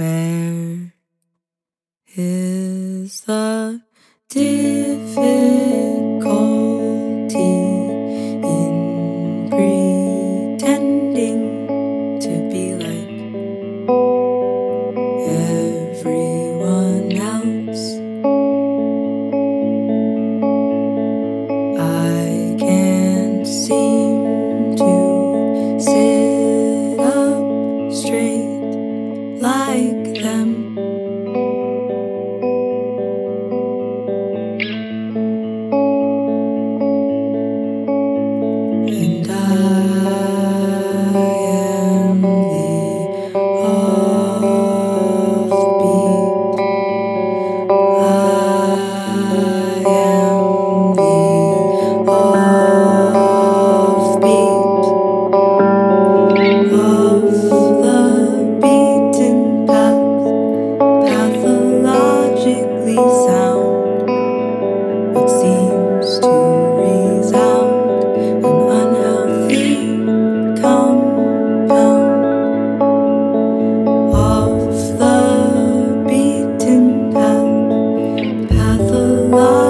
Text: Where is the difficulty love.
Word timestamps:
Where 0.00 0.94
is 2.16 3.20
the 3.20 3.82
difficulty 4.30 4.79
love. 79.30 79.69